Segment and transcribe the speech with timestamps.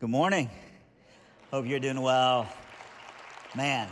[0.00, 0.48] Good morning.
[1.50, 2.48] Hope you're doing well.
[3.54, 3.86] Man,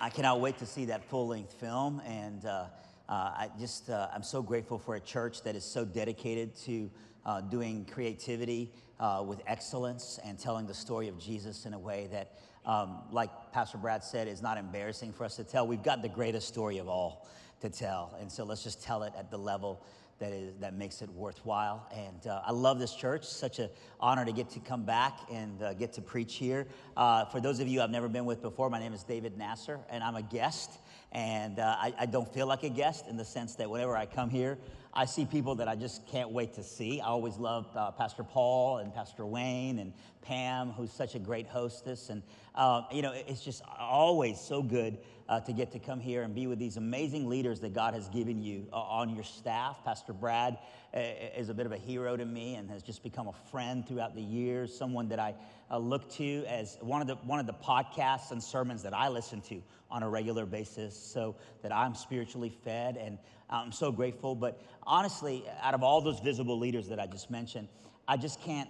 [0.00, 2.00] I cannot wait to see that full length film.
[2.06, 2.64] And uh,
[3.10, 6.90] uh, I just, uh, I'm so grateful for a church that is so dedicated to
[7.26, 12.08] uh, doing creativity uh, with excellence and telling the story of Jesus in a way
[12.12, 15.66] that, um, like Pastor Brad said, is not embarrassing for us to tell.
[15.66, 17.28] We've got the greatest story of all
[17.60, 18.16] to tell.
[18.18, 19.84] And so let's just tell it at the level
[20.18, 21.86] that is that makes it worthwhile.
[21.94, 23.24] And uh, I love this church.
[23.24, 26.66] Such an honor to get to come back and uh, get to preach here.
[26.96, 29.80] Uh, for those of you I've never been with before, my name is David Nasser,
[29.90, 30.70] and I'm a guest.
[31.12, 34.06] And uh, I, I don't feel like a guest in the sense that whenever I
[34.06, 34.58] come here,
[34.92, 37.00] I see people that I just can't wait to see.
[37.00, 39.92] I always love uh, Pastor Paul and Pastor Wayne and
[40.22, 42.10] Pam, who's such a great hostess.
[42.10, 42.22] And,
[42.54, 44.98] uh, you know, it's just always so good
[45.28, 48.08] uh, to get to come here and be with these amazing leaders that God has
[48.08, 49.76] given you uh, on your staff.
[49.84, 50.58] Pastor Brad
[50.94, 50.98] uh,
[51.36, 54.14] is a bit of a hero to me and has just become a friend throughout
[54.14, 55.34] the years, someone that I
[55.70, 59.08] uh, look to as one of, the, one of the podcasts and sermons that I
[59.08, 62.96] listen to on a regular basis so that I'm spiritually fed.
[62.96, 63.18] And
[63.50, 64.34] I'm so grateful.
[64.34, 67.68] But honestly, out of all those visible leaders that I just mentioned,
[68.06, 68.68] I just can't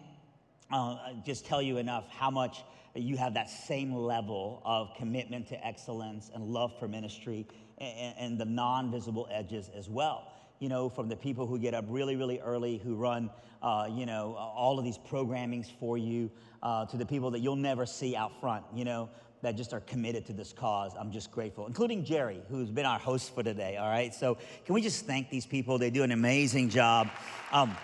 [0.70, 2.62] uh, just tell you enough how much
[2.94, 7.46] you have that same level of commitment to excellence and love for ministry
[7.78, 10.32] and, and the non visible edges as well.
[10.58, 13.30] You know, from the people who get up really, really early, who run,
[13.62, 16.30] uh, you know, all of these programmings for you,
[16.62, 19.08] uh, to the people that you'll never see out front, you know,
[19.42, 20.92] that just are committed to this cause.
[20.98, 23.76] I'm just grateful, including Jerry, who's been our host for today.
[23.76, 24.12] All right.
[24.12, 25.78] So, can we just thank these people?
[25.78, 27.08] They do an amazing job.
[27.52, 27.76] Um,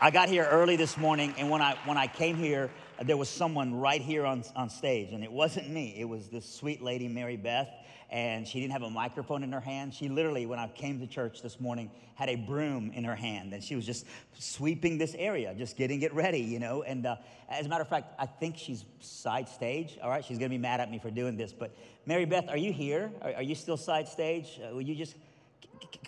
[0.00, 2.70] I got here early this morning, and when I, when I came here,
[3.04, 5.94] there was someone right here on, on stage, and it wasn't me.
[5.98, 7.68] It was this sweet lady, Mary Beth,
[8.10, 9.94] and she didn't have a microphone in her hand.
[9.94, 13.54] She literally, when I came to church this morning, had a broom in her hand,
[13.54, 14.06] and she was just
[14.38, 16.82] sweeping this area, just getting it ready, you know.
[16.82, 17.16] And uh,
[17.48, 19.98] as a matter of fact, I think she's side stage.
[20.02, 21.74] All right, she's gonna be mad at me for doing this, but
[22.04, 23.10] Mary Beth, are you here?
[23.22, 24.60] Are, are you still side stage?
[24.62, 25.16] Uh, will you just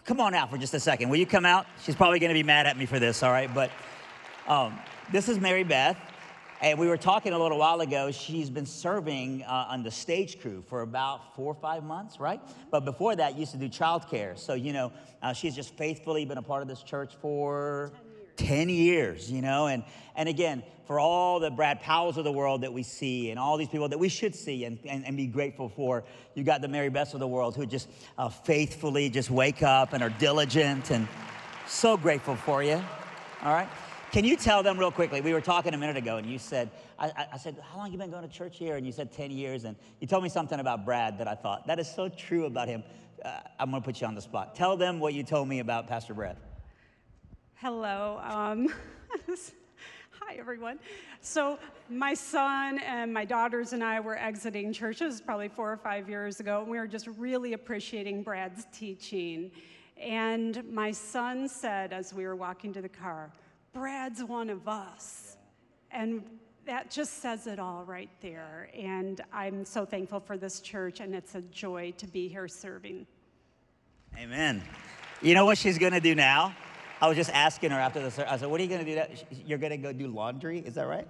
[0.05, 1.09] come on out for just a second?
[1.09, 1.67] Will you come out?
[1.83, 3.53] She's probably gonna be mad at me for this, all right?
[3.53, 3.71] But
[4.47, 4.79] um,
[5.11, 5.97] this is Mary Beth.
[6.65, 10.41] And we were talking a little while ago, she's been serving uh, on the stage
[10.41, 12.41] crew for about four or five months, right?
[12.71, 14.39] But before that, used to do childcare.
[14.39, 14.91] So, you know,
[15.23, 17.93] uh, she's just faithfully been a part of this church for
[18.37, 19.67] 10 years, you know?
[19.67, 19.85] And,
[20.17, 23.59] and again, for all the Brad Powells of the world that we see and all
[23.59, 26.03] these people that we should see and, and, and be grateful for,
[26.33, 29.93] you got the Mary Beths of the world who just uh, faithfully just wake up
[29.93, 31.09] and are diligent and
[31.67, 32.83] so grateful for you,
[33.43, 33.69] all right?
[34.15, 35.21] Can you tell them real quickly?
[35.21, 36.71] We were talking a minute ago, and you said,
[37.01, 38.77] I, I, said, How long you been going to church here?
[38.77, 39.65] And you said 10 years.
[39.65, 42.69] And you told me something about Brad that I thought, that is so true about
[42.69, 42.85] him.
[43.25, 44.55] Uh, I'm going to put you on the spot.
[44.55, 46.37] Tell them what you told me about Pastor Brad.
[47.55, 48.21] Hello.
[48.23, 48.69] Um,
[50.21, 50.79] hi, everyone.
[51.21, 51.59] So,
[51.91, 56.39] my son and my daughters and I were exiting churches probably four or five years
[56.39, 59.51] ago, and we were just really appreciating Brad's teaching.
[59.97, 63.33] And my son said, as we were walking to the car,
[63.75, 65.37] Brad's one of us.
[65.91, 66.23] And
[66.65, 68.71] that just says it all right there.
[68.73, 73.07] And I'm so thankful for this church, and it's a joy to be here serving.
[74.17, 74.63] Amen.
[75.21, 76.55] You know what she's going to do now?
[77.01, 78.33] I was just asking her after the service.
[78.33, 79.03] I said, What are you going to do?
[79.45, 80.61] You're going to go do laundry?
[80.61, 81.09] Is that right?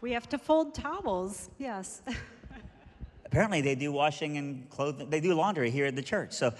[0.00, 2.02] We have to fold towels, yes.
[3.24, 6.32] Apparently, they do washing and clothing, they do laundry here at the church.
[6.32, 6.52] So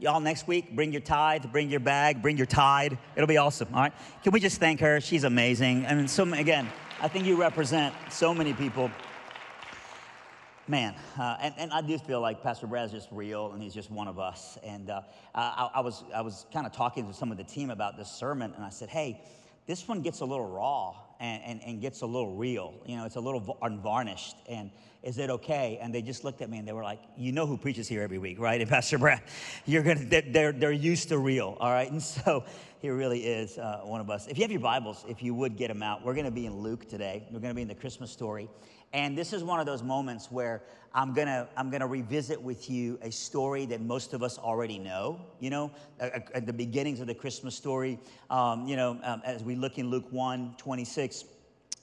[0.00, 2.98] Y'all, next week, bring your tithe, bring your bag, bring your tide.
[3.14, 3.92] It'll be awesome, all right?
[4.24, 5.00] Can we just thank her?
[5.00, 5.86] She's amazing.
[5.86, 6.68] I mean, so, again,
[7.00, 8.90] I think you represent so many people.
[10.66, 13.88] Man, uh, and, and I do feel like Pastor Brad's just real and he's just
[13.88, 14.58] one of us.
[14.64, 15.02] And uh,
[15.32, 18.10] I, I was, I was kind of talking to some of the team about this
[18.10, 19.20] sermon, and I said, hey,
[19.66, 22.74] this one gets a little raw and, and, and gets a little real.
[22.84, 24.36] You know, it's a little unvarnished.
[24.46, 24.70] And
[25.02, 25.78] is it okay?
[25.80, 28.02] And they just looked at me and they were like, you know who preaches here
[28.02, 28.60] every week, right?
[28.60, 29.22] And Pastor Brad,
[29.64, 31.90] you're gonna, they're, they're used to real, all right?
[31.90, 32.44] And so
[32.80, 34.26] he really is uh, one of us.
[34.26, 36.58] If you have your Bibles, if you would get them out, we're gonna be in
[36.58, 37.26] Luke today.
[37.30, 38.50] We're gonna be in the Christmas story.
[38.94, 40.62] And this is one of those moments where
[40.94, 45.20] I'm gonna, I'm gonna revisit with you a story that most of us already know.
[45.40, 47.98] You know, at, at the beginnings of the Christmas story,
[48.30, 51.24] um, you know, um, as we look in Luke 1 26,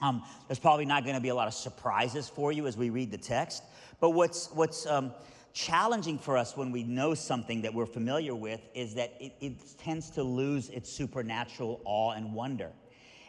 [0.02, 3.12] um, there's probably not to be a lot of surprises for you as we read
[3.12, 3.64] the text.
[4.00, 5.14] But what's, what's um,
[5.52, 9.78] challenging for us when we know something that we're familiar with is that it, it
[9.78, 12.72] tends to lose its supernatural awe and wonder.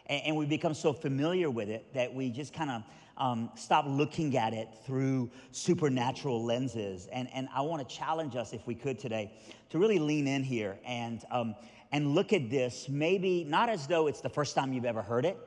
[0.07, 2.83] And, and we become so familiar with it that we just kind of
[3.17, 7.07] um, stop looking at it through supernatural lenses.
[7.11, 9.33] And, and I want to challenge us, if we could today,
[9.69, 11.55] to really lean in here and, um,
[11.91, 15.25] and look at this, maybe not as though it's the first time you've ever heard
[15.25, 15.37] it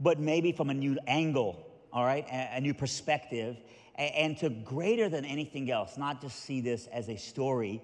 [0.00, 3.58] but maybe from a new angle, all right, a, a new perspective,
[3.96, 7.82] and, and to greater than anything else, not just see this as a story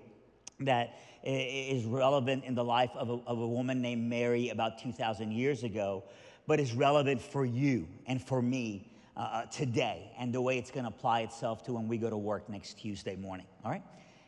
[0.60, 5.32] that is relevant in the life of a, of a woman named Mary about 2,000
[5.32, 6.02] years ago,
[6.46, 10.70] but is relevant for you and for me uh, uh today and the way it's
[10.70, 13.46] going to apply itself to when we go to work next Tuesday morning.
[13.64, 13.82] All right?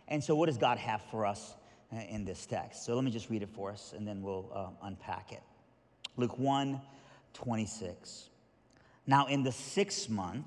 [0.08, 1.55] And so, what does God have for us
[1.93, 2.85] uh, in this text?
[2.85, 5.43] So, let me just read it for us and then we'll uh, unpack it.
[6.17, 6.81] Luke 1
[7.35, 8.31] 26.
[9.06, 10.46] Now, in the sixth month,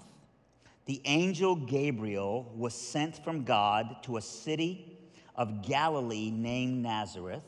[0.86, 4.98] the angel Gabriel was sent from God to a city
[5.36, 7.44] of Galilee named Nazareth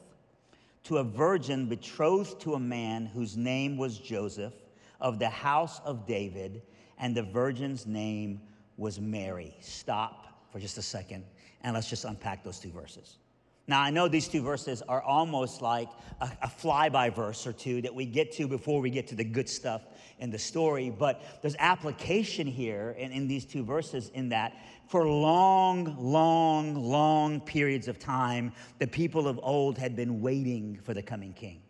[0.84, 4.54] to a virgin betrothed to a man whose name was Joseph
[5.00, 6.62] of the house of David,
[6.98, 8.42] and the virgin's name
[8.78, 9.56] was Mary.
[9.60, 11.24] Stop for just a second
[11.62, 13.18] and let's just unpack those two verses.
[13.66, 15.88] Now, I know these two verses are almost like
[16.19, 19.24] a, a flyby verse or two that we get to before we get to the
[19.24, 19.84] good stuff
[20.19, 24.54] in the story, but there's application here in, in these two verses in that
[24.88, 30.94] for long, long, long periods of time, the people of old had been waiting for
[30.94, 31.62] the coming king.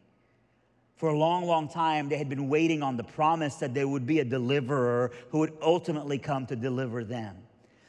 [1.04, 4.06] For a long, long time, they had been waiting on the promise that there would
[4.06, 7.36] be a deliverer who would ultimately come to deliver them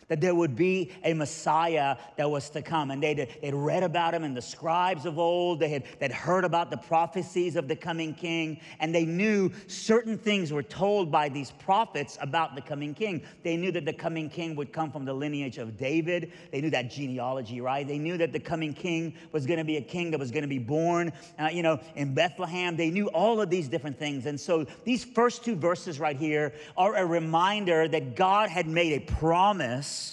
[0.08, 2.90] that there would be a Messiah that was to come.
[2.90, 6.44] And they'd, they'd read about him in the scribes of old, they had they'd heard
[6.44, 11.28] about the prophecies of the coming king, and they knew certain things were told by
[11.28, 13.22] these prophets about the coming king.
[13.42, 16.70] They knew that the coming king would come from the lineage of David, they knew
[16.70, 17.86] that genealogy, right?
[17.86, 20.42] They knew that the coming king was going to be a king that was going
[20.42, 22.76] to be born, uh, you know, in Bethlehem.
[22.76, 24.26] They knew all of these different things.
[24.26, 28.92] And so these first two verses right here are a reminder that God had made
[28.92, 30.03] a promise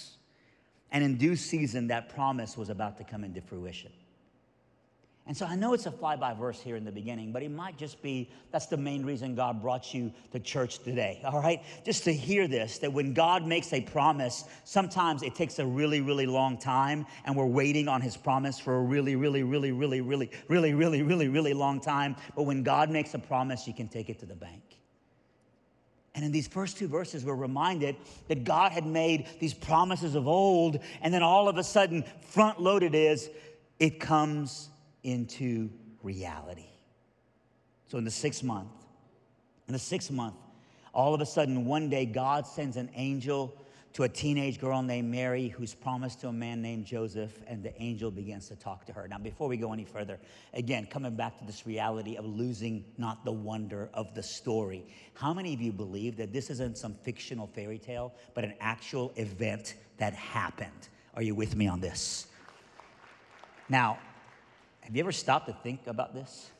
[0.92, 3.90] and in due season, that promise was about to come into fruition.
[5.24, 7.50] And so I know it's a fly by verse here in the beginning, but it
[7.50, 11.62] might just be that's the main reason God brought you to church today, all right?
[11.84, 16.00] Just to hear this that when God makes a promise, sometimes it takes a really,
[16.00, 20.00] really long time, and we're waiting on his promise for a really, really, really, really,
[20.00, 22.16] really, really, really, really, really long time.
[22.34, 24.71] But when God makes a promise, you can take it to the bank.
[26.14, 27.96] And in these first two verses, we're reminded
[28.28, 32.60] that God had made these promises of old, and then all of a sudden, front
[32.60, 33.30] loaded is
[33.78, 34.68] it comes
[35.02, 35.70] into
[36.02, 36.66] reality.
[37.88, 38.72] So in the sixth month,
[39.68, 40.36] in the sixth month,
[40.92, 43.56] all of a sudden, one day, God sends an angel
[43.92, 47.80] to a teenage girl named Mary who's promised to a man named Joseph, and the
[47.80, 49.06] angel begins to talk to her.
[49.06, 50.18] Now, before we go any further,
[50.54, 55.34] again, coming back to this reality of losing not the wonder of the story, how
[55.34, 59.74] many of you believe that this isn't some fictional fairy tale, but an actual event
[59.98, 60.88] that happened?
[61.14, 62.28] Are you with me on this?
[63.68, 63.98] Now,
[64.80, 66.50] have you ever stopped to think about this?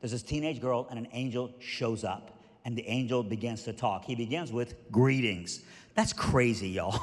[0.00, 2.35] There's this teenage girl, and an angel shows up
[2.66, 4.04] and the angel begins to talk.
[4.04, 5.60] He begins with greetings.
[5.94, 7.00] That's crazy, y'all.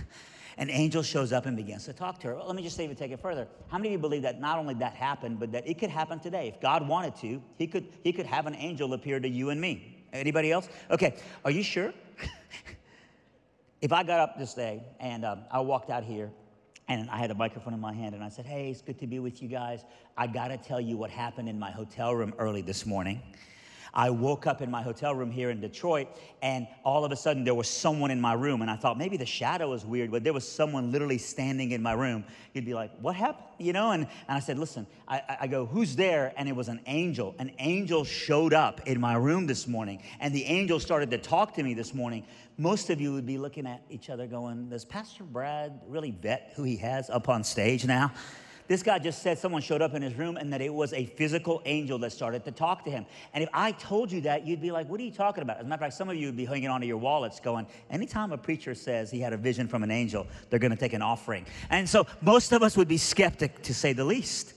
[0.56, 2.34] An angel shows up and begins to talk to her.
[2.36, 3.46] Well, let me just even take it further.
[3.68, 6.18] How many of you believe that not only that happened, but that it could happen
[6.18, 6.48] today?
[6.48, 9.60] If God wanted to, he could, he could have an angel appear to you and
[9.60, 10.02] me.
[10.14, 10.66] Anybody else?
[10.90, 11.92] Okay, are you sure?
[13.82, 16.30] if I got up this day and um, I walked out here
[16.88, 19.06] and I had a microphone in my hand and I said, Hey, it's good to
[19.06, 19.84] be with you guys.
[20.16, 23.20] I gotta tell you what happened in my hotel room early this morning.
[23.96, 26.08] I woke up in my hotel room here in Detroit,
[26.42, 28.60] and all of a sudden there was someone in my room.
[28.60, 31.82] And I thought maybe the shadow is weird, but there was someone literally standing in
[31.82, 32.22] my room.
[32.52, 33.46] You'd be like, What happened?
[33.58, 33.92] You know?
[33.92, 36.34] And, and I said, Listen, I, I go, Who's there?
[36.36, 37.34] And it was an angel.
[37.38, 41.54] An angel showed up in my room this morning, and the angel started to talk
[41.54, 42.26] to me this morning.
[42.58, 46.52] Most of you would be looking at each other going, Does Pastor Brad really vet
[46.54, 48.12] who he has up on stage now?
[48.68, 51.06] This guy just said someone showed up in his room and that it was a
[51.06, 53.06] physical angel that started to talk to him.
[53.32, 55.58] And if I told you that, you'd be like, what are you talking about?
[55.58, 57.66] As a matter of fact, some of you would be hanging onto your wallets going,
[57.90, 60.92] anytime a preacher says he had a vision from an angel, they're going to take
[60.94, 61.46] an offering.
[61.70, 64.54] And so most of us would be skeptic to say the least.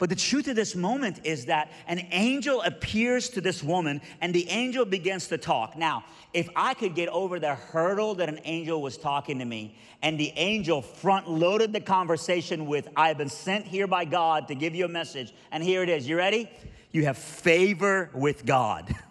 [0.00, 4.34] But the truth of this moment is that an angel appears to this woman and
[4.34, 5.76] the angel begins to talk.
[5.76, 9.76] Now, if I could get over the hurdle that an angel was talking to me
[10.00, 14.54] and the angel front loaded the conversation with, I've been sent here by God to
[14.54, 16.08] give you a message, and here it is.
[16.08, 16.50] You ready?
[16.92, 18.94] You have favor with God.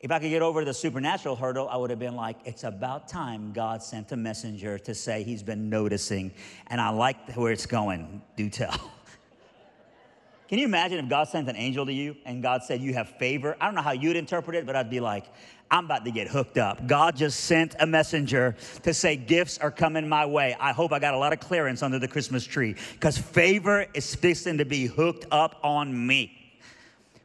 [0.00, 3.08] If I could get over the supernatural hurdle, I would have been like, it's about
[3.08, 6.34] time God sent a messenger to say he's been noticing,
[6.66, 8.20] and I like where it's going.
[8.36, 8.92] Do tell.
[10.54, 13.08] Can you imagine if God sent an angel to you and God said you have
[13.08, 13.56] favor?
[13.60, 15.24] I don't know how you'd interpret it, but I'd be like,
[15.68, 16.86] I'm about to get hooked up.
[16.86, 20.56] God just sent a messenger to say gifts are coming my way.
[20.60, 24.14] I hope I got a lot of clearance under the Christmas tree because favor is
[24.14, 26.60] fixing to be hooked up on me.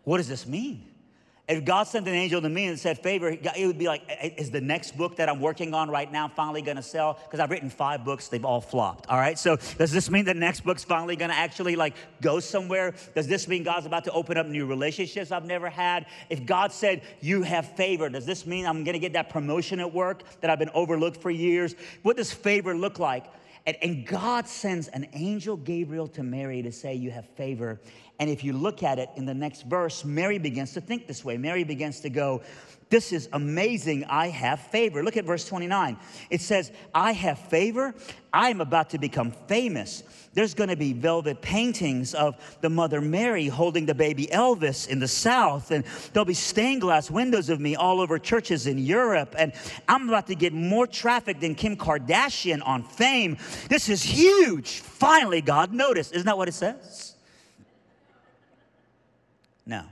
[0.05, 0.88] What does this mean?
[1.50, 4.03] If God sent an angel to me and said favor, it would be like,
[4.38, 7.18] is the next book that I'm working on right now finally gonna sell?
[7.24, 9.10] Because I've written five books, they've all flopped.
[9.10, 12.94] All right, so does this mean the next book's finally gonna actually like go somewhere?
[13.15, 16.06] Does this mean God's about to open up new relationships I've never had?
[16.29, 19.91] If God said you have favor, does this mean I'm gonna get that promotion at
[19.91, 21.74] work that I've been overlooked for years?
[22.03, 23.25] What does favor look like?
[23.66, 27.80] And, and, God sends an angel Gabriel to Mary to say, You have favor.
[28.20, 31.24] And if you look at it in the next verse, Mary begins to think this
[31.24, 31.38] way.
[31.38, 32.42] Mary begins to go,
[32.89, 34.05] This is amazing.
[34.05, 35.03] I have favor.
[35.03, 35.96] Look at verse 29.
[36.31, 37.93] It says, I have favor.
[38.34, 40.01] I'm about to become famous.
[40.34, 44.98] There's going to be velvet paintings of the Mother Mary holding the baby Elvis in
[44.98, 45.69] the South.
[45.69, 49.36] And there'll be stained glass windows of me all over churches in Europe.
[49.38, 49.53] And
[49.88, 53.38] I'm about to get more traffic than Kim Kardashian on fame.
[53.67, 54.79] This is huge.
[54.79, 56.13] Finally, God noticed.
[56.13, 57.15] Isn't that what it says?
[59.67, 59.84] No.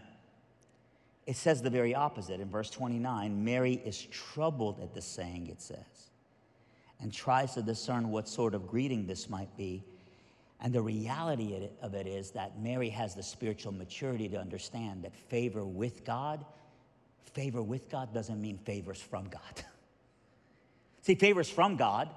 [1.27, 3.43] It says the very opposite in verse 29.
[3.43, 6.10] Mary is troubled at the saying, it says,
[7.01, 9.84] and tries to discern what sort of greeting this might be.
[10.62, 15.13] And the reality of it is that Mary has the spiritual maturity to understand that
[15.13, 16.46] favor with God,
[17.34, 19.41] favor with God doesn't mean favors from God.
[21.01, 22.10] See, favors from God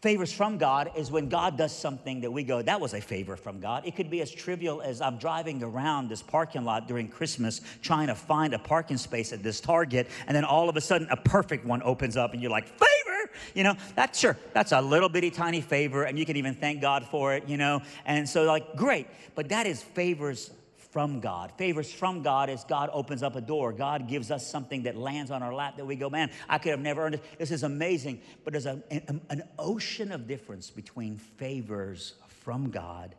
[0.00, 3.36] favors from God is when God does something that we go, that was a favor
[3.36, 3.86] from God.
[3.86, 8.08] It could be as trivial as I'm driving around this parking lot during Christmas trying
[8.08, 11.16] to find a parking space at this Target, and then all of a sudden a
[11.16, 13.30] perfect one opens up, and you're like, favor!
[13.54, 16.80] You know, that's sure, that's a little bitty tiny favor, and you can even thank
[16.80, 17.82] God for it, you know.
[18.04, 20.50] And so, like, great, but that is favors
[20.96, 21.52] from God.
[21.58, 23.70] Favors from God is God opens up a door.
[23.70, 26.70] God gives us something that lands on our lap that we go, man, I could
[26.70, 27.38] have never earned it.
[27.38, 28.22] This is amazing.
[28.44, 33.14] But there's a, an, an ocean of difference between favors from God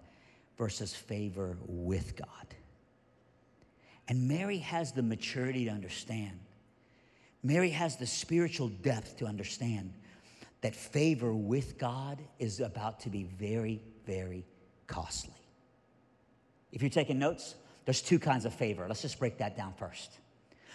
[0.57, 2.55] versus favor with God.
[4.07, 6.39] And Mary has the maturity to understand.
[7.43, 9.93] Mary has the spiritual depth to understand
[10.61, 14.47] that favor with God is about to be very, very
[14.87, 15.35] costly.
[16.71, 17.53] If you're taking notes,
[17.87, 18.85] there's two kinds of favor.
[18.85, 20.19] Let's just break that down first.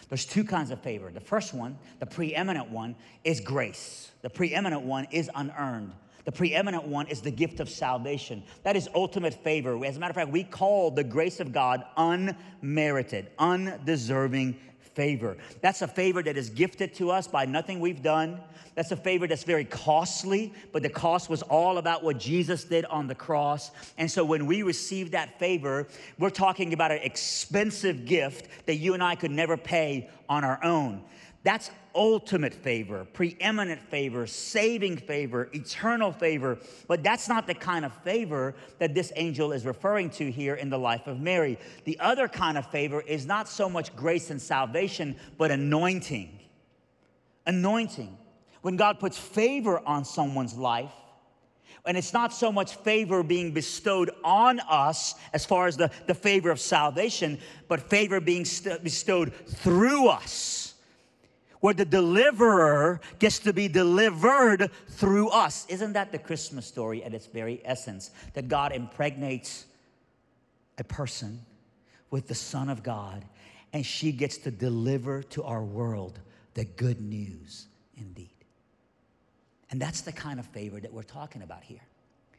[0.08, 1.10] There's two kinds of favor.
[1.10, 4.10] The first one, the preeminent one, is grace.
[4.22, 5.92] The preeminent one is unearned.
[6.24, 8.42] The preeminent one is the gift of salvation.
[8.62, 9.84] That is ultimate favor.
[9.84, 14.58] As a matter of fact, we call the grace of God unmerited, undeserving
[14.94, 15.36] favor.
[15.60, 18.40] That's a favor that is gifted to us by nothing we've done.
[18.74, 22.84] That's a favor that's very costly, but the cost was all about what Jesus did
[22.86, 23.70] on the cross.
[23.98, 28.94] And so when we receive that favor, we're talking about an expensive gift that you
[28.94, 31.02] and I could never pay on our own.
[31.42, 36.58] That's ultimate favor, preeminent favor, saving favor, eternal favor.
[36.88, 40.70] But that's not the kind of favor that this angel is referring to here in
[40.70, 41.58] the life of Mary.
[41.84, 46.38] The other kind of favor is not so much grace and salvation, but anointing.
[47.46, 48.16] Anointing.
[48.62, 50.92] When God puts favor on someone's life,
[51.84, 56.14] and it's not so much favor being bestowed on us as far as the, the
[56.14, 60.61] favor of salvation, but favor being st- bestowed through us
[61.62, 65.64] where the deliverer gets to be delivered through us.
[65.68, 68.10] Isn't that the Christmas story at its very essence?
[68.34, 69.64] That God impregnates
[70.76, 71.40] a person
[72.10, 73.24] with the Son of God,
[73.72, 76.18] and she gets to deliver to our world
[76.54, 78.28] the good news indeed.
[79.70, 81.86] And that's the kind of favor that we're talking about here.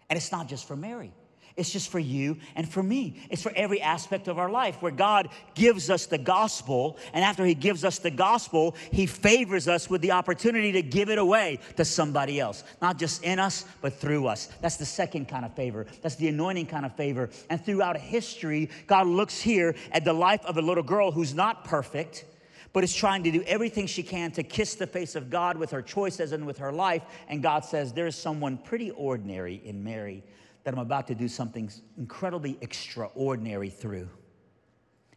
[0.10, 1.14] And it's not just for Mary.
[1.56, 3.22] It's just for you and for me.
[3.30, 6.98] It's for every aspect of our life where God gives us the gospel.
[7.14, 11.10] And after He gives us the gospel, He favors us with the opportunity to give
[11.10, 12.64] it away to somebody else.
[12.82, 14.50] Not just in us, but through us.
[14.62, 15.86] That's the second kind of favor.
[16.02, 17.30] That's the anointing kind of favor.
[17.52, 21.66] And throughout history, God looks here at the life of a little girl who's not
[21.66, 22.26] perfect
[22.72, 25.70] but is trying to do everything she can to kiss the face of God with
[25.70, 27.04] her choices and with her life.
[27.28, 30.24] And God says, There's someone pretty ordinary in Mary
[30.64, 34.10] that I'm about to do something incredibly extraordinary through.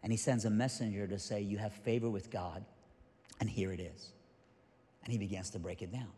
[0.02, 2.64] And he sends a messenger to say, You have favor with God,
[3.40, 4.12] and here it is.
[5.04, 6.08] And he begins to break it down.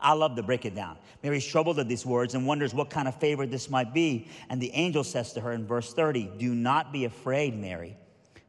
[0.00, 0.96] I love to break it down.
[1.24, 4.28] Mary's troubled at these words and wonders what kind of favor this might be.
[4.48, 7.96] And the angel says to her in verse 30, Do not be afraid, Mary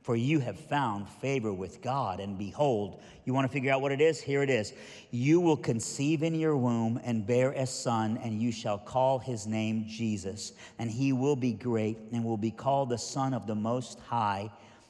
[0.10, 2.20] for you have found favor with God.
[2.20, 4.20] And behold, you want to figure out what it is?
[4.20, 4.74] Here it is.
[5.12, 9.46] You will conceive in your womb and bear a son, and you shall call his
[9.46, 10.54] name Jesus.
[10.80, 14.50] And he will be great and will be called the Son of the Most High.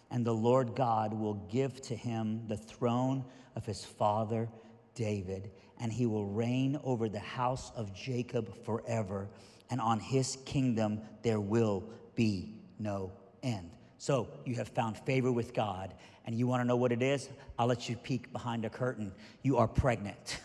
[0.09, 3.25] And the Lord God will give to him the throne
[3.57, 4.47] of his father
[4.95, 9.27] David, and he will reign over the house of Jacob forever.
[9.69, 11.83] And on his kingdom there will
[12.15, 13.11] be no
[13.43, 13.69] end.
[13.99, 15.93] So you have found favor with God.
[16.25, 17.29] And you want to know what it is?
[17.57, 19.11] I'll let you peek behind a curtain.
[19.43, 20.39] You are pregnant.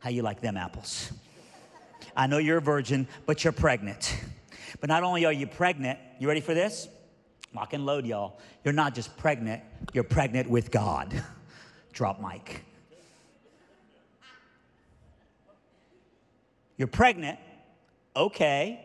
[0.00, 1.10] How you like them apples?
[2.14, 4.14] I know you're a virgin, but you're pregnant.
[4.80, 6.88] But not only are you pregnant, you ready for this?
[7.54, 8.38] Lock and load, y'all.
[8.64, 9.62] You're not just pregnant,
[9.92, 11.12] you're pregnant with God.
[11.92, 12.64] Drop mic.
[16.76, 17.38] You're pregnant,
[18.16, 18.80] okay,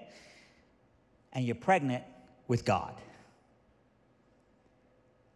[1.34, 2.04] and you're pregnant
[2.48, 2.94] with God.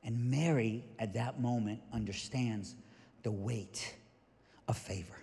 [0.04, 2.76] And Mary, at that moment, understands
[3.24, 3.96] the weight
[4.68, 5.16] of favor.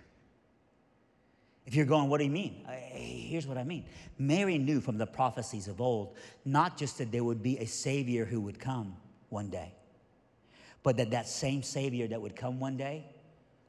[1.67, 2.65] If you're going, what do you mean?
[2.67, 3.87] Uh, here's what I mean.
[4.19, 6.15] Mary knew from the prophecies of old
[6.45, 8.97] not just that there would be a Savior who would come
[9.31, 9.75] one day,
[10.85, 13.05] but that that same Savior that would come one day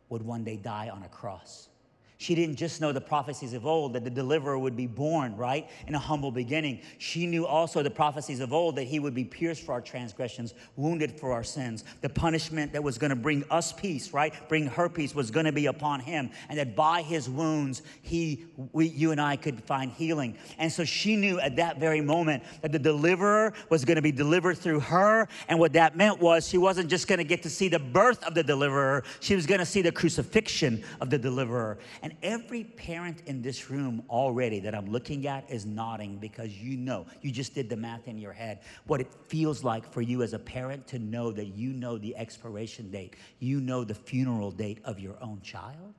[0.10, 1.70] would one day die on a cross.
[2.20, 5.70] She didn't just know the prophecies of old that the deliverer would be born, right,
[5.86, 6.82] in a humble beginning.
[6.98, 10.56] She knew also the prophecies of old that he would be pierced for our transgressions,
[10.76, 11.84] wounded for our sins.
[12.02, 15.46] The punishment that was going to bring us peace, right, bring her peace was going
[15.46, 19.64] to be upon him, and that by his wounds, he, we, you and I could
[19.64, 20.38] find healing.
[20.58, 24.12] And so she knew at that very moment that the deliverer was going to be
[24.12, 25.28] delivered through her.
[25.50, 28.24] And what that meant was she wasn't just going to get to see the birth
[28.24, 31.78] of the deliverer, she was going to see the crucifixion of the deliverer.
[32.08, 36.78] And every parent in this room already that I'm looking at is nodding because you
[36.78, 40.24] know, you just did the math in your head, what it feels like for you
[40.24, 44.52] as a parent to know that you know the expiration date, you know the funeral
[44.52, 45.96] date of your own child.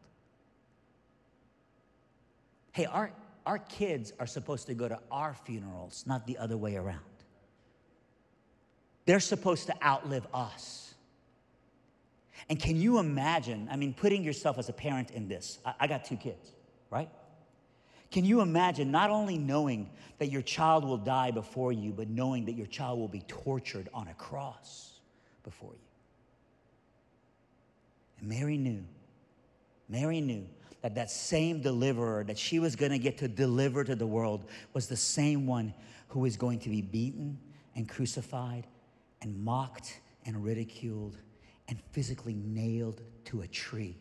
[2.73, 3.13] Hey, our,
[3.45, 7.01] our kids are supposed to go to our funerals, not the other way around.
[9.05, 10.88] They're supposed to outlive us.
[12.49, 15.59] And can you imagine, I mean, putting yourself as a parent in this?
[15.65, 16.53] I, I got two kids,
[16.91, 17.11] right?
[18.11, 22.47] Can you imagine not only knowing that your child will die before you, but knowing
[22.47, 25.01] that your child will be tortured on a cross
[25.45, 25.79] before you?
[28.21, 28.83] And Mary knew,
[29.89, 30.47] Mary knew
[30.81, 34.47] that that same deliverer that she was going to get to deliver to the world
[34.73, 35.75] was the same one
[36.09, 37.39] who was going to be beaten
[37.77, 38.67] and crucified
[39.21, 41.19] and mocked and ridiculed
[41.69, 43.97] and physically nailed to a tree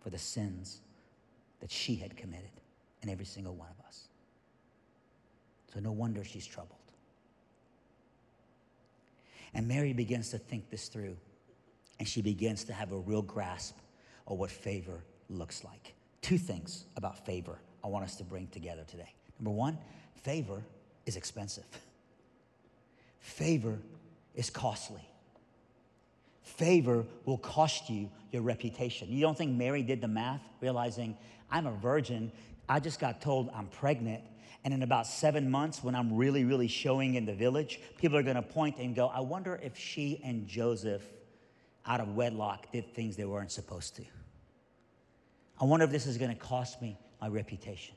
[0.00, 0.80] for the sins
[1.60, 2.50] that she had committed
[3.02, 4.08] and every single one of us.
[5.72, 6.78] So no wonder she's troubled.
[9.54, 11.16] And Mary begins to think this through,
[11.98, 13.76] and she begins to have a real grasp
[14.26, 15.94] of what favor looks like.
[16.22, 19.12] Two things about favor I want us to bring together today.
[19.38, 19.78] Number one,
[20.22, 20.62] favor
[21.06, 21.66] is expensive,
[23.20, 23.78] favor
[24.34, 25.09] is costly
[26.42, 29.08] favor will cost you your reputation.
[29.10, 31.16] You don't think Mary did the math, realizing
[31.50, 32.30] I'm a virgin,
[32.68, 34.22] I just got told I'm pregnant.
[34.62, 38.22] And in about seven months, when I'm really, really showing in the village, people are
[38.22, 41.02] gonna point and go, I wonder if she and Joseph,
[41.86, 44.04] out of wedlock, did things they weren't supposed to.
[45.60, 47.94] I wonder if this is gonna cost me my reputation.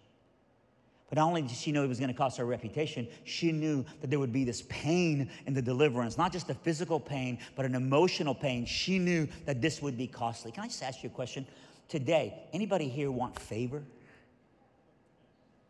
[1.14, 3.86] But not only did she know it was going to cost her reputation, she knew
[4.02, 7.68] that there would be this pain in the deliverance, not just a physical pain, but
[7.68, 8.66] an emotional pain.
[8.66, 10.52] She knew that this would be costly.
[10.52, 11.46] Can I just ask you a question?
[11.88, 13.84] Today, anybody here want favor?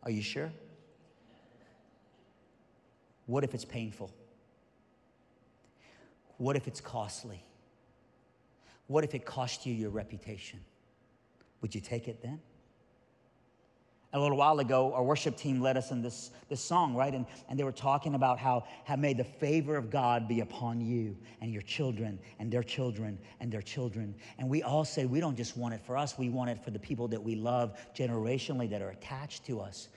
[0.04, 0.50] Are you sure?
[3.26, 4.12] What if it's painful?
[6.38, 7.44] What if it's costly?
[8.88, 10.62] What if it cost you your reputation?
[11.60, 12.40] Would you take it then?
[14.14, 17.14] A little while ago, our worship team led us in this, this song, right?
[17.14, 20.80] And, and they were talking about how, how may the favor of God be upon
[20.82, 24.14] you and your children and their children and their children.
[24.38, 26.70] And we all say we don't just want it for us, we want it for
[26.70, 29.90] the people that we love generationally that are attached to us.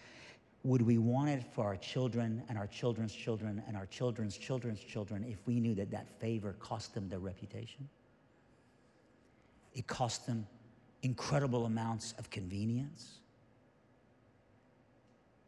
[0.63, 4.81] Would we want it for our children and our children's children and our children's children's
[4.81, 7.87] children if we knew that that favor cost them their reputation?
[9.75, 10.47] It cost them
[11.03, 13.19] incredible amounts of convenience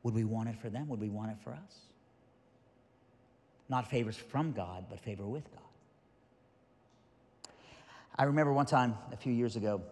[0.08, 0.88] would we want it for them?
[0.88, 1.80] Would we want it for us?
[3.68, 7.52] Not favors from God, but favor with God.
[8.16, 9.82] I remember one time a few years ago,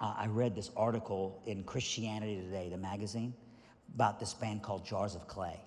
[0.00, 3.34] uh, I read this article in Christianity Today, the magazine,
[3.94, 5.60] about this band called Jars of Clay.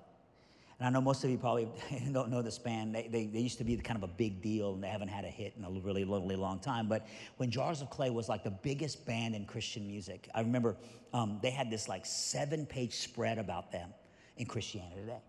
[0.79, 1.69] And I know most of you probably
[2.11, 2.93] don't know this band.
[2.93, 5.23] They, they, they, used to be kind of a big deal, and they haven't had
[5.23, 6.89] a hit in a really, really long time.
[6.89, 7.07] But
[7.37, 10.75] when Jars of Clay was like the biggest band in Christian music, I remember
[11.13, 13.89] um, they had this like seven page spread about them
[14.37, 15.21] in Christianity Today.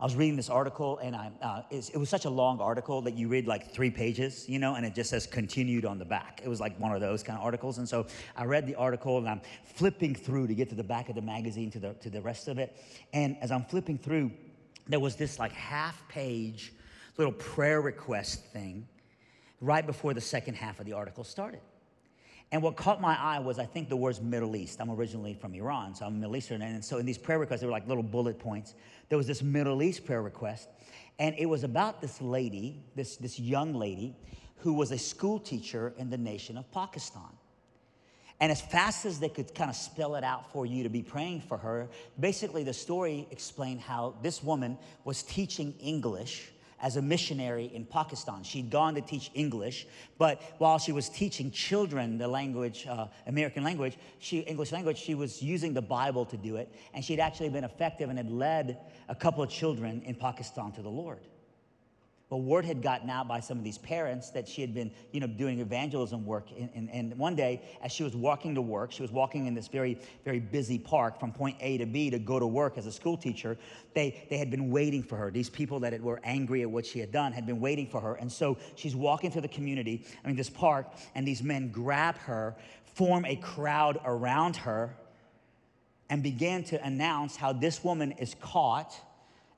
[0.00, 3.14] I was reading this article, and I, uh, it was such a long article that
[3.14, 6.40] you read like three pages, you know, and it just says continued on the back.
[6.44, 7.78] It was like one of those kind of articles.
[7.78, 11.08] And so I read the article, and I'm flipping through to get to the back
[11.08, 12.76] of the magazine to the, to the rest of it.
[13.12, 14.30] And as I'm flipping through,
[14.88, 16.72] there was this like half page
[17.16, 18.86] little prayer request thing
[19.60, 21.60] right before the second half of the article started.
[22.50, 24.80] And what caught my eye was, I think, the words Middle East.
[24.80, 26.62] I'm originally from Iran, so I'm Middle Eastern.
[26.62, 28.74] And so in these prayer requests, they were like little bullet points.
[29.10, 30.68] There was this Middle East prayer request,
[31.18, 34.16] and it was about this lady, this, this young lady,
[34.58, 37.30] who was a school teacher in the nation of Pakistan.
[38.40, 41.02] And as fast as they could kind of spell it out for you to be
[41.02, 41.88] praying for her,
[42.20, 48.44] basically the story explained how this woman was teaching English as a missionary in Pakistan.
[48.44, 53.64] She'd gone to teach English, but while she was teaching children the language, uh, American
[53.64, 56.72] language, she, English language, she was using the Bible to do it.
[56.94, 60.82] And she'd actually been effective and had led a couple of children in Pakistan to
[60.82, 61.20] the Lord.
[62.30, 65.20] Well, word had gotten out by some of these parents that she had been, you
[65.20, 66.48] know, doing evangelism work.
[66.74, 69.66] And, and, one day, as she was walking to work, she was walking in this
[69.66, 72.92] very, very busy park from point A to B to go to work as a
[72.92, 73.56] school teacher.
[73.94, 75.30] They, they had been waiting for her.
[75.30, 78.16] These people that were angry at what she had done had been waiting for her.
[78.16, 82.18] And so she's walking through the community, I mean, this park, and these men grab
[82.18, 82.56] her,
[82.94, 84.94] form a crowd around her,
[86.10, 88.94] and began to announce how this woman is caught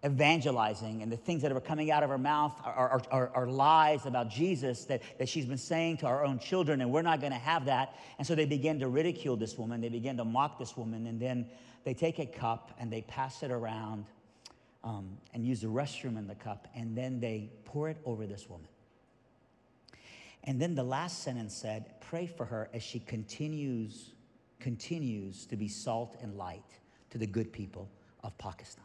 [0.04, 4.06] evangelizing and the things that are coming out of her mouth are, are, are, lies
[4.06, 7.32] about Jesus that, that she's been saying to our own children, and we're not going
[7.32, 7.96] to have that.
[8.18, 11.20] And so they begin to ridicule this woman, they begin to mock this woman, and
[11.20, 11.46] then
[11.84, 14.06] they take a cup and they pass it around
[14.82, 18.48] um, and use the restroom in the cup, and then they pour it over this
[18.48, 18.68] woman.
[20.44, 24.12] And then the last sentence said, Pray for her as she continues,
[24.58, 26.64] continues to be salt and light
[27.10, 27.90] to the good people
[28.24, 28.84] of Pakistan.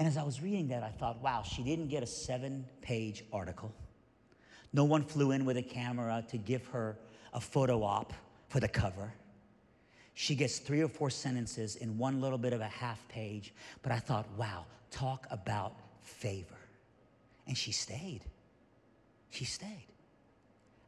[0.00, 3.22] And as I was reading that, I thought, wow, she didn't get a seven page
[3.34, 3.70] article.
[4.72, 6.96] No one flew in with a camera to give her
[7.34, 8.14] a photo op
[8.48, 9.12] for the cover.
[10.14, 13.52] She gets three or four sentences in one little bit of a half page.
[13.82, 16.56] But I thought, wow, talk about favor.
[17.46, 18.22] And she stayed.
[19.28, 19.89] She stayed.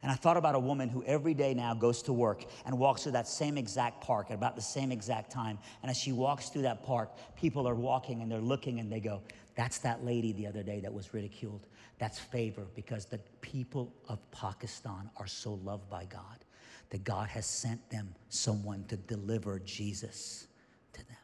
[0.03, 3.03] And I thought about a woman who every day now goes to work and walks
[3.03, 5.57] through that same exact park at about the same exact time.
[5.81, 8.99] And as she walks through that park, people are walking and they're looking and they
[8.99, 9.21] go,
[9.55, 11.67] That's that lady the other day that was ridiculed.
[11.99, 16.43] That's favor because the people of Pakistan are so loved by God
[16.89, 20.47] that God has sent them someone to deliver Jesus
[20.91, 21.17] to them.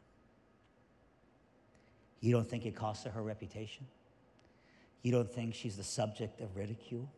[2.20, 3.86] You don't think it costs her her reputation?
[5.02, 7.10] You don't think she's the subject of ridicule?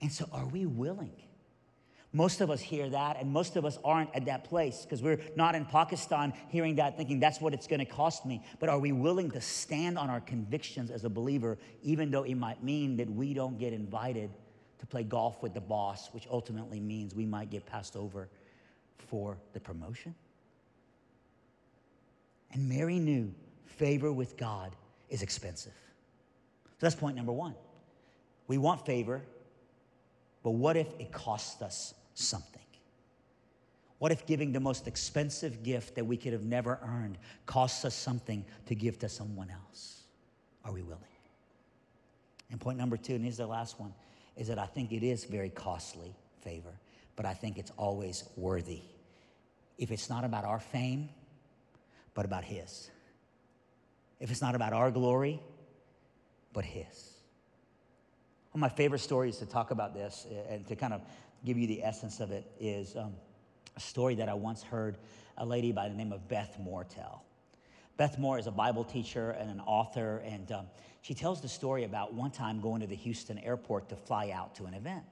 [0.00, 1.12] And so, are we willing?
[2.12, 5.20] Most of us hear that, and most of us aren't at that place because we're
[5.36, 8.42] not in Pakistan hearing that, thinking that's what it's going to cost me.
[8.58, 12.34] But are we willing to stand on our convictions as a believer, even though it
[12.34, 14.30] might mean that we don't get invited
[14.80, 18.28] to play golf with the boss, which ultimately means we might get passed over
[18.98, 20.12] for the promotion?
[22.52, 23.32] And Mary knew
[23.66, 24.74] favor with God
[25.10, 25.74] is expensive.
[26.64, 27.54] So that's point number one.
[28.48, 29.22] We want favor,
[30.42, 32.60] but what if it costs us something?
[33.98, 37.94] What if giving the most expensive gift that we could have never earned costs us
[37.94, 40.04] something to give to someone else?
[40.64, 41.04] Are we willing?
[42.50, 43.92] And point number two, and here's the last one,
[44.36, 46.72] is that I think it is very costly favor,
[47.14, 48.80] but I think it's always worthy.
[49.76, 51.10] If it's not about our fame,
[52.14, 52.90] but about His.
[54.18, 55.40] If it's not about our glory,
[56.54, 57.19] but His.
[58.52, 61.02] One of my favorite stories to talk about this uh, and to kind of
[61.44, 63.14] give you the essence of it is um,
[63.76, 64.98] a story that I once heard
[65.38, 67.24] a lady by the name of Beth Moore tell.
[67.96, 70.66] Beth Moore is a Bible teacher and an author, and um,
[71.02, 74.54] she tells the story about one time going to the Houston airport to fly out
[74.56, 75.04] to an event.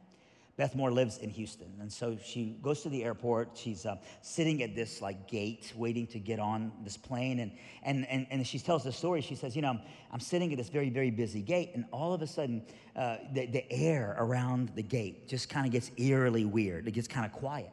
[0.58, 3.56] Beth Moore lives in Houston, and so she goes to the airport.
[3.56, 7.52] She's uh, sitting at this like gate, waiting to get on this plane, and
[7.84, 9.20] and and, and she tells the story.
[9.20, 12.12] She says, "You know, I'm, I'm sitting at this very very busy gate, and all
[12.12, 12.66] of a sudden,
[12.96, 16.88] uh, the, the air around the gate just kind of gets eerily weird.
[16.88, 17.70] It gets kind of quiet."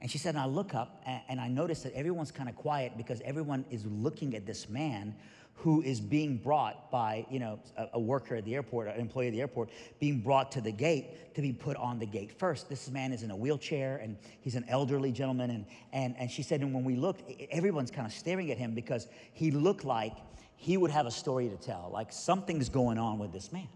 [0.00, 2.56] And she said, and I look up and, and I notice that everyone's kind of
[2.56, 5.14] quiet because everyone is looking at this man
[5.54, 9.28] who is being brought by, you know, a, a, worker at the airport, an employee
[9.28, 12.68] at the airport, being brought to the gate to be put on the gate first.
[12.68, 15.50] This man is in a wheelchair and he's an elderly gentleman.
[15.50, 18.74] And, and, and she said, and when we looked, everyone's kind of staring at him
[18.74, 20.16] because he looked like
[20.56, 23.68] he would have a story to tell, like something's going on with this man.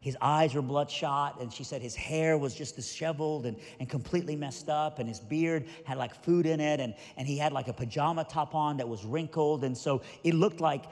[0.00, 4.36] His eyes were bloodshot, and she said his hair was just disheveled and, and completely
[4.36, 7.66] messed up, and his beard had like food in it, and, and he had like
[7.66, 9.64] a pajama top on that was wrinkled.
[9.64, 10.84] And so it looked like,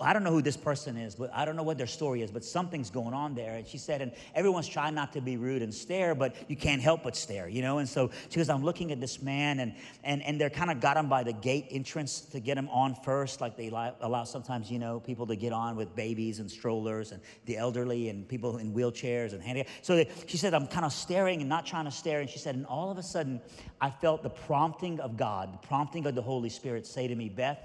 [0.00, 2.30] I don't know who this person is, but I don't know what their story is,
[2.30, 3.56] but something's going on there.
[3.56, 6.80] And she said, and everyone's trying not to be rude and stare, but you can't
[6.80, 7.78] help but stare, you know?
[7.78, 10.80] And so she goes, I'm looking at this man, and, and, and they're kind of
[10.80, 14.70] got him by the gate entrance to get him on first, like they allow sometimes,
[14.70, 18.35] you know, people to get on with babies and strollers and the elderly and people
[18.36, 19.84] people in wheelchairs and handicapped.
[19.84, 22.20] So she said, I'm kind of staring and not trying to stare.
[22.20, 23.40] And she said, and all of a sudden,
[23.80, 27.28] I felt the prompting of God, the prompting of the Holy Spirit say to me,
[27.28, 27.58] Beth,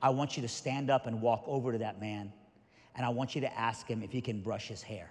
[0.00, 2.32] I want you to stand up and walk over to that man,
[2.94, 5.08] and I want you to ask him if he can brush his hair.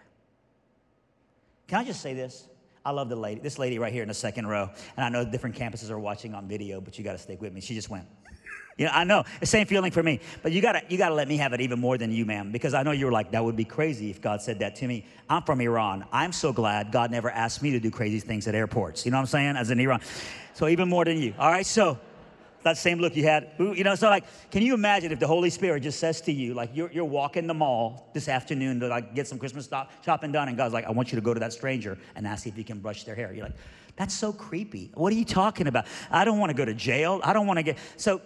[1.67, 2.47] Can I just say this?
[2.85, 4.69] I love the lady, this lady right here in the second row.
[4.97, 7.53] And I know different campuses are watching on video, but you got to stick with
[7.53, 7.61] me.
[7.61, 8.05] She just went.
[8.77, 11.27] You know, I know the same feeling for me, but you gotta you gotta let
[11.27, 13.43] me have it even more than you, ma'am, because I know you were like that
[13.43, 15.05] would be crazy if God said that to me.
[15.29, 16.05] I'm from Iran.
[16.11, 19.05] I'm so glad God never asked me to do crazy things at airports.
[19.05, 19.57] You know what I'm saying?
[19.57, 20.01] As an Iran,
[20.53, 21.35] so even more than you.
[21.37, 21.99] All right, so
[22.63, 23.93] that same look you had, you know.
[23.93, 26.91] So like, can you imagine if the Holy Spirit just says to you, like you're
[26.91, 30.57] you're walking the mall this afternoon to like get some Christmas stop, shopping done, and
[30.57, 32.79] God's like, I want you to go to that stranger and ask if you can
[32.79, 33.31] brush their hair.
[33.33, 33.55] You're like.
[33.95, 34.89] That's so creepy.
[34.95, 35.85] What are you talking about?
[36.09, 37.21] I don't want to go to jail.
[37.23, 37.77] I don't want to get.
[37.95, 38.21] So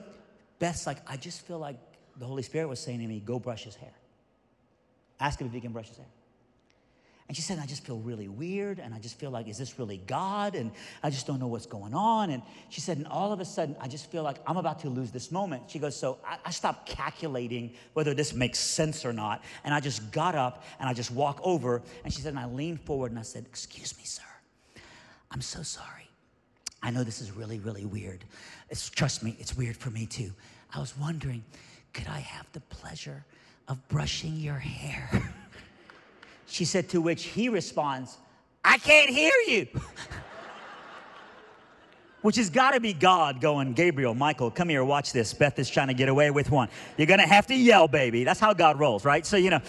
[0.59, 1.77] Beth's like, I just feel like
[2.17, 3.93] the Holy Spirit was saying to me, go brush his hair.
[5.19, 6.07] Ask him if he can brush his hair.
[7.27, 8.79] And she said, I just feel really weird.
[8.79, 10.55] And I just feel like, is this really God?
[10.55, 10.71] And
[11.03, 12.29] I just don't know what's going on.
[12.29, 14.89] And she said, and all of a sudden, I just feel like I'm about to
[14.89, 15.63] lose this moment.
[15.67, 19.43] She goes, So I, I stopped calculating whether this makes sense or not.
[19.65, 21.81] And I just got up and I just walk over.
[22.05, 24.23] And she said, and I leaned forward and I said, Excuse me, sir.
[25.29, 26.09] I'm so sorry.
[26.81, 28.23] I know this is really, really weird.
[28.69, 30.31] It's, trust me, it's weird for me too.
[30.73, 31.43] I was wondering,
[31.93, 33.25] could I have the pleasure
[33.67, 35.33] of brushing your hair?
[36.45, 38.17] she said, to which he responds,
[38.63, 39.67] I can't hear you.
[42.21, 45.33] which has got to be God going, Gabriel, Michael, come here, watch this.
[45.33, 46.67] Beth is trying to get away with one.
[46.97, 48.23] You're going to have to yell, baby.
[48.25, 49.25] That's how God rolls, right?
[49.25, 49.61] So, you know.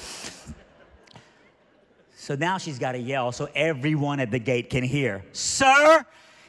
[2.16, 5.24] So now she's got to yell so everyone at the gate can hear.
[5.32, 6.04] Sir,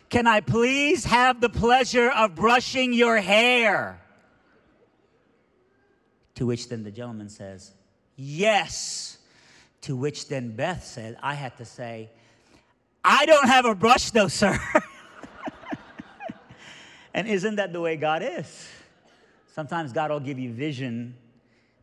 [0.09, 4.01] can I please have the pleasure of brushing your hair?
[6.35, 7.73] To which then the gentleman says,
[8.15, 9.17] Yes.
[9.81, 12.09] To which then Beth said, I had to say,
[13.03, 14.59] I don't have a brush though, sir.
[17.13, 18.67] and isn't that the way God is?
[19.53, 21.15] Sometimes God will give you vision,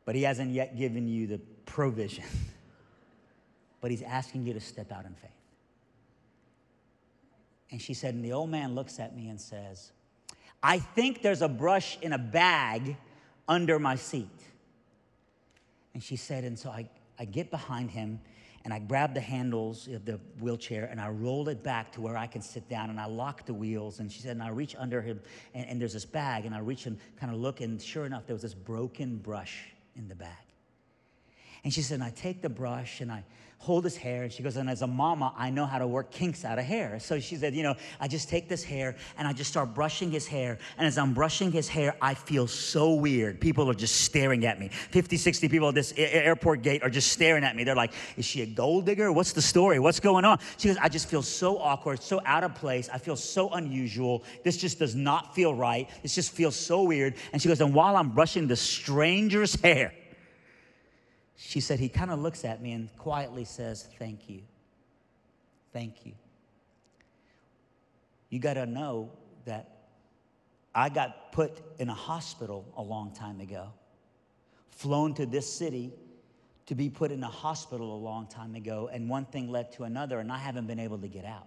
[0.05, 2.25] but He hasn't yet given you the provision.
[3.81, 5.31] but He's asking you to step out in faith.
[7.71, 9.93] And she said, and the old man looks at me and says,
[10.63, 12.97] I think there's a brush in a bag
[13.49, 14.29] under my seat.
[15.95, 18.21] And she said, and so I, I get behind him
[18.65, 22.17] and I grab the handles of the wheelchair and I roll it back to where
[22.17, 24.01] I can sit down and I lock the wheels.
[24.01, 25.21] And she said, and I reach under him
[25.55, 28.27] and, and there's this bag and I reach and kind of look and sure enough,
[28.27, 30.46] there was this broken brush in the bag.
[31.67, 33.25] And she said, and I take the brush and I
[33.59, 34.23] hold his hair.
[34.23, 36.65] And she goes, and as a mama, I know how to work kinks out of
[36.65, 37.01] hair.
[37.01, 40.13] So she said, you know, I just take this hair and I just start brushing
[40.13, 40.59] his hair.
[40.79, 43.41] And as I'm brushing his hair, I feel so weird.
[43.41, 44.69] People are just staring at me.
[44.69, 47.65] 50, 60 people at this airport gate are just staring at me.
[47.65, 49.11] They're like, is she a gold digger?
[49.11, 49.81] What's the story?
[49.81, 50.39] What's going on?
[50.59, 52.89] She goes, I just feel so awkward, so out of place.
[52.93, 54.23] I feel so unusual.
[54.45, 55.91] This just does not feel right.
[56.05, 57.15] This just feels so weird.
[57.33, 59.93] And she goes, and while I'm brushing the stranger's hair,
[61.37, 64.41] she said, he kind of looks at me and quietly says, Thank you.
[65.73, 66.13] Thank you.
[68.31, 69.11] You got to know
[69.45, 69.77] that
[70.75, 73.69] I got put in a hospital a long time ago,
[74.71, 75.93] flown to this city
[76.67, 79.85] to be put in a hospital a long time ago, and one thing led to
[79.85, 81.47] another, and I haven't been able to get out.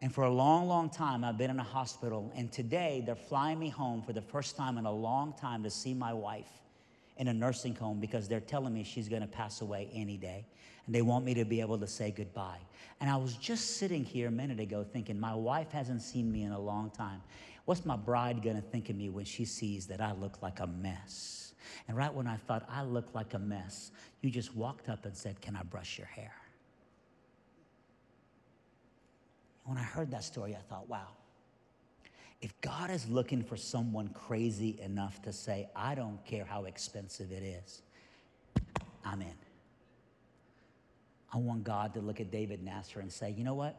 [0.00, 3.58] And for a long, long time, I've been in a hospital, and today they're flying
[3.58, 6.50] me home for the first time in a long time to see my wife
[7.16, 10.46] in a nursing home because they're telling me she's going to pass away any day.
[10.86, 12.60] And they want me to be able to say goodbye.
[13.00, 16.42] And I was just sitting here a minute ago thinking, my wife hasn't seen me
[16.42, 17.22] in a long time.
[17.64, 20.60] What's my bride going to think of me when she sees that I look like
[20.60, 21.54] a mess?
[21.88, 25.16] And right when I thought I look like a mess, you just walked up and
[25.16, 26.32] said, Can I brush your hair?
[29.66, 31.08] When I heard that story, I thought, wow,
[32.40, 37.32] if God is looking for someone crazy enough to say, I don't care how expensive
[37.32, 37.82] it is,
[39.04, 39.34] I'm in.
[41.32, 43.76] I want God to look at David Nasser and say, you know what?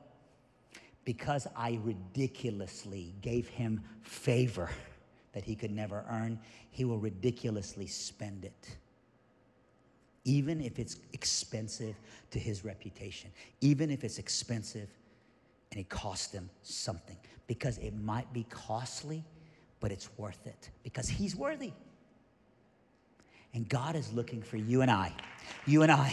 [1.06, 4.70] Because I ridiculously gave him favor
[5.34, 6.40] that he could never earn,
[6.72, 8.78] he will ridiculously spend it.
[10.26, 11.96] even if it's expensive
[12.32, 14.90] to his reputation, even if it's expensive
[15.78, 19.24] and it costs them something, because it might be costly,
[19.80, 21.72] but it's worth it because he's worthy.
[23.54, 25.14] And God is looking for you and I,
[25.68, 26.10] you and I,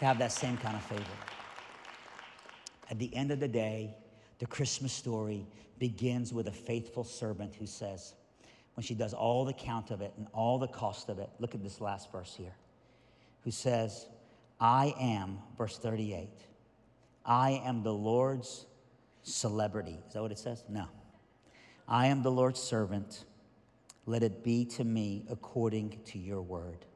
[0.00, 1.02] to have that same kind of favor.
[2.90, 3.96] At the end of the day,
[4.38, 5.46] the Christmas story
[5.78, 8.12] begins with a faithful servant who says,
[8.74, 11.54] when she does all the count of it and all the cost of it, look
[11.54, 12.54] at this last verse here,
[13.44, 14.08] who says,
[14.60, 16.28] I am, verse 38,
[17.28, 18.64] I am the Lord's
[19.22, 19.98] celebrity.
[20.08, 20.64] Is that what it says?
[20.66, 20.86] No.
[21.86, 23.26] I am the Lord's servant.
[24.06, 26.86] Let it be to me according to your word.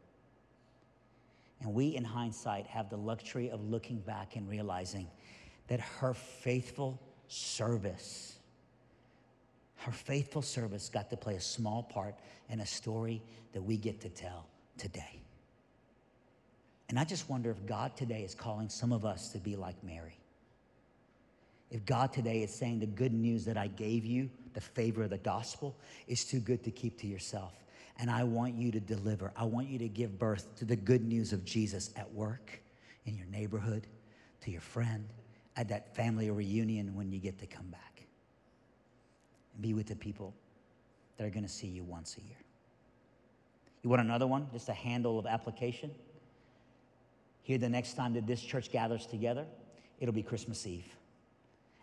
[1.60, 5.06] And we, in hindsight, have the luxury of looking back and realizing
[5.68, 8.38] that her faithful service,
[9.76, 12.14] her faithful service got to play a small part
[12.48, 14.46] in a story that we get to tell
[14.78, 15.20] today.
[16.88, 19.76] And I just wonder if God today is calling some of us to be like
[19.84, 20.18] Mary.
[21.72, 25.10] If God today is saying the good news that I gave you, the favor of
[25.10, 25.74] the gospel,
[26.06, 27.54] is too good to keep to yourself.
[27.98, 29.32] And I want you to deliver.
[29.36, 32.60] I want you to give birth to the good news of Jesus at work,
[33.06, 33.86] in your neighborhood,
[34.42, 35.08] to your friend,
[35.56, 38.02] at that family reunion when you get to come back.
[39.54, 40.34] And be with the people
[41.16, 42.36] that are going to see you once a year.
[43.82, 44.46] You want another one?
[44.52, 45.90] Just a handle of application?
[47.40, 49.46] Here, the next time that this church gathers together,
[50.00, 50.84] it'll be Christmas Eve.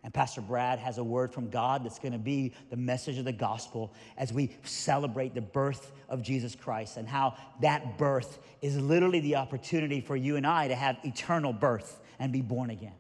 [0.04, 3.26] And Pastor Brad has a word from God that's going to be the message of
[3.26, 8.78] the gospel as we celebrate the birth of Jesus Christ and how that birth is
[8.78, 12.94] literally the opportunity for you and I to have eternal birth and be born again.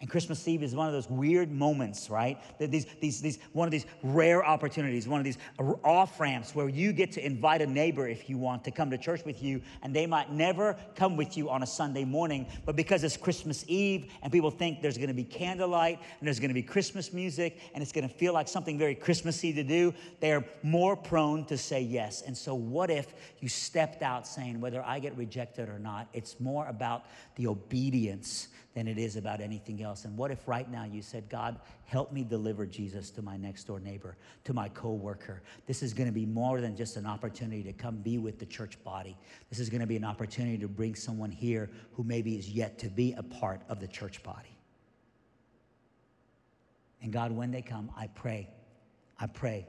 [0.00, 2.38] And Christmas Eve is one of those weird moments, right?
[2.58, 5.38] These, these, these, one of these rare opportunities, one of these
[5.84, 8.98] off ramps where you get to invite a neighbor if you want to come to
[8.98, 12.74] church with you, and they might never come with you on a Sunday morning, but
[12.74, 16.50] because it's Christmas Eve and people think there's going to be candlelight and there's going
[16.50, 19.94] to be Christmas music and it's going to feel like something very Christmassy to do,
[20.18, 22.22] they are more prone to say yes.
[22.22, 26.40] And so, what if you stepped out saying, whether I get rejected or not, it's
[26.40, 27.04] more about
[27.36, 30.04] the obedience than it is about anything else.
[30.04, 33.64] And what if right now you said, God, help me deliver Jesus to my next
[33.64, 35.42] door neighbor, to my coworker?
[35.66, 38.46] This is going to be more than just an opportunity to come be with the
[38.46, 39.16] church body.
[39.48, 42.76] This is going to be an opportunity to bring someone here who maybe is yet
[42.80, 44.58] to be a part of the church body.
[47.00, 48.48] And God, when they come, I pray,
[49.20, 49.66] I pray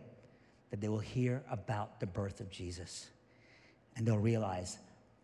[0.71, 3.07] that they will hear about the birth of Jesus
[3.95, 4.79] and they'll realize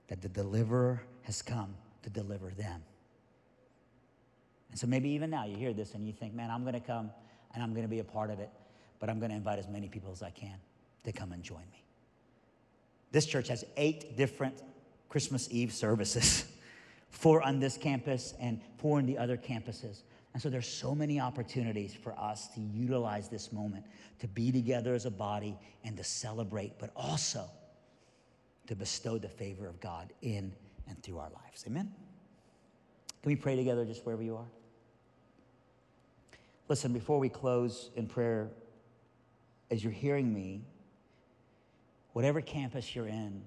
[0.08, 2.84] that the deliverer has come to deliver them.
[4.72, 6.80] And so maybe even now you hear this and you think, man, I'm going to
[6.80, 7.12] come
[7.54, 8.50] and I'm going to be a part of it,
[9.00, 10.56] but I'm going to invite as many people as I can
[11.04, 11.84] to come and join me.
[13.12, 14.62] This church has eight different
[15.10, 16.46] Christmas Eve services
[17.10, 20.04] four on this campus and four in the other campuses.
[20.34, 23.86] And so there's so many opportunities for us to utilize this moment
[24.20, 27.50] to be together as a body and to celebrate, but also
[28.68, 30.54] to bestow the favor of God in
[30.88, 31.66] and through our lives.
[31.68, 31.92] Amen?
[33.22, 34.48] Can we pray together just wherever you are?
[36.72, 38.48] Listen, before we close in prayer,
[39.70, 40.62] as you're hearing me,
[42.14, 43.42] whatever campus you're in,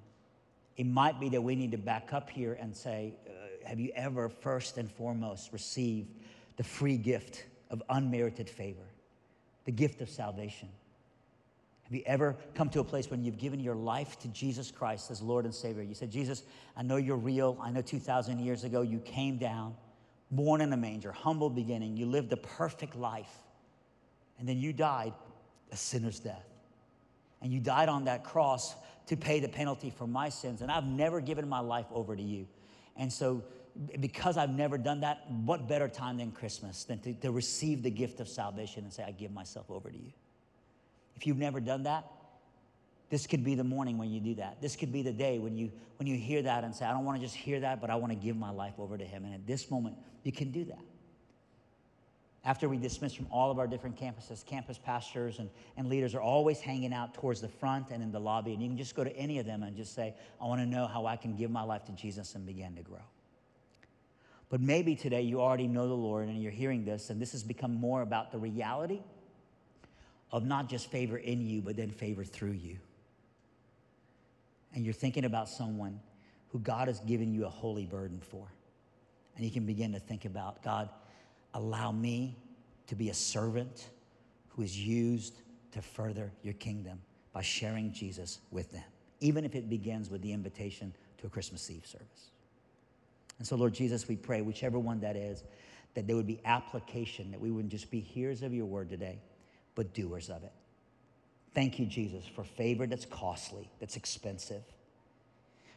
[0.76, 3.92] it might be that we need to back up here and say, uh, Have you
[3.96, 6.10] ever, first and foremost, received
[6.58, 8.84] the free gift of unmerited favor,
[9.64, 10.68] the gift of salvation?
[11.84, 15.10] Have you ever come to a place when you've given your life to Jesus Christ
[15.10, 15.82] as Lord and Savior?
[15.82, 16.42] You said, Jesus,
[16.76, 17.56] I know you're real.
[17.62, 19.76] I know 2,000 years ago you came down
[20.36, 21.96] born in a manger, humble beginning.
[21.96, 23.34] You lived a perfect life.
[24.38, 25.12] And then you died
[25.72, 26.46] a sinner's death.
[27.42, 28.74] And you died on that cross
[29.06, 30.62] to pay the penalty for my sins.
[30.62, 32.46] And I've never given my life over to you.
[32.96, 33.42] And so,
[34.00, 37.90] because I've never done that, what better time than Christmas than to, to receive the
[37.90, 40.12] gift of salvation and say, I give myself over to you?
[41.16, 42.04] If you've never done that,
[43.10, 44.60] this could be the morning when you do that.
[44.60, 47.04] This could be the day when you when you hear that and say, I don't
[47.04, 49.24] want to just hear that, but I want to give my life over to him.
[49.24, 50.80] And at this moment, you can do that.
[52.44, 56.20] After we dismiss from all of our different campuses, campus pastors and, and leaders are
[56.20, 58.52] always hanging out towards the front and in the lobby.
[58.52, 60.66] And you can just go to any of them and just say, I want to
[60.66, 62.98] know how I can give my life to Jesus and begin to grow.
[64.50, 67.42] But maybe today you already know the Lord and you're hearing this, and this has
[67.42, 69.00] become more about the reality
[70.32, 72.78] of not just favor in you, but then favor through you
[74.74, 76.00] and you're thinking about someone
[76.48, 78.46] who God has given you a holy burden for.
[79.36, 80.88] And you can begin to think about God,
[81.54, 82.36] allow me
[82.86, 83.88] to be a servant
[84.48, 85.40] who is used
[85.72, 87.00] to further your kingdom
[87.32, 88.84] by sharing Jesus with them
[89.24, 92.30] even if it begins with the invitation to a Christmas Eve service.
[93.38, 95.44] And so, Lord Jesus, we pray, whichever one that is,
[95.94, 99.22] that there would be application, that we wouldn't just be hearers of your word today,
[99.74, 100.52] but doers of it.
[101.54, 104.62] Thank you, Jesus, for favor that's costly, that's expensive.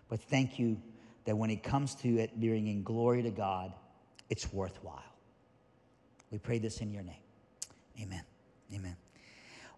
[0.10, 0.82] But thank you
[1.26, 3.74] that when it comes to it bringing glory to God,
[4.30, 5.04] it's worthwhile.
[6.32, 7.22] We pray this in your name.
[8.02, 8.24] Amen.
[8.74, 8.96] Amen.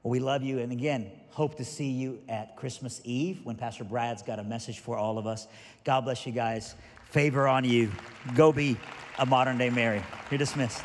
[0.04, 0.60] Well, we love you.
[0.60, 4.80] And again, hope to see you at Christmas Eve when Pastor Brad's got a message
[4.80, 5.48] for all of us.
[5.84, 6.76] God bless you guys.
[7.10, 7.92] Favor on you.
[8.36, 8.78] Go be
[9.18, 10.02] a modern day Mary.
[10.32, 10.84] You're dismissed.